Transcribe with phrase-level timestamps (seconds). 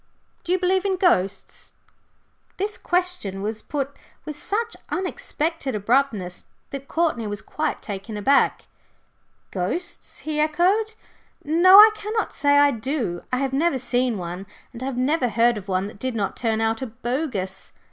[0.43, 1.75] Do you believe in ghosts?"
[2.57, 8.65] This question was put with such unexpected abruptness that Courtney was quite taken aback.
[9.51, 10.95] "Ghosts?" he echoed.
[11.43, 13.21] "No, I cannot say I do.
[13.31, 16.35] I have never seen one, and I have never heard of one that did not
[16.35, 17.71] turn out a bogus."